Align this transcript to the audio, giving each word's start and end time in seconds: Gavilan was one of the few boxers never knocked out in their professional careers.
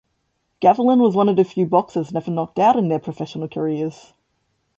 Gavilan 0.63 0.99
was 0.99 1.15
one 1.15 1.29
of 1.29 1.35
the 1.35 1.43
few 1.43 1.67
boxers 1.67 2.11
never 2.11 2.31
knocked 2.31 2.57
out 2.57 2.75
in 2.75 2.87
their 2.87 2.97
professional 2.97 3.47
careers. 3.47 4.13